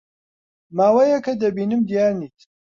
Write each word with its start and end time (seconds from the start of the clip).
ماوەیەکە 0.77 1.33
دەبینم 1.41 1.81
دیار 1.89 2.11
نیت. 2.19 2.37